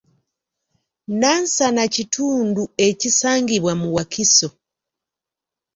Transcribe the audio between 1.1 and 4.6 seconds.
Nansana kitundu ekisangibwa mu Wakiso.